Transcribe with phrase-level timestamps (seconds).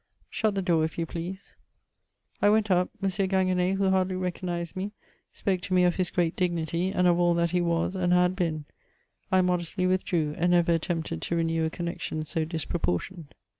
[0.31, 1.53] Shut the door, if you please."
[2.41, 3.07] I went up; M.
[3.09, 4.93] Ginguen^, who hardly recognised me,
[5.31, 8.35] spoke to n^e of his g^at dignity, and of all that he was, and had
[8.35, 8.65] been.
[9.31, 13.35] I modestly withdrew, and never attempted to renew a connexion so disproportioned.